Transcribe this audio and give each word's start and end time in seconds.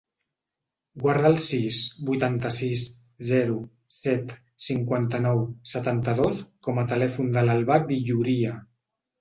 Guarda 1.01 1.29
el 1.33 1.35
sis, 1.47 1.75
vuitanta-sis, 2.07 2.81
zero, 3.33 3.59
set, 3.97 4.33
cinquanta-nou, 4.69 5.45
setanta-dos 5.75 6.43
com 6.69 6.81
a 6.81 6.89
telèfon 6.95 7.31
de 7.37 7.47
l'Albà 7.51 7.83
Villoria. 7.95 8.59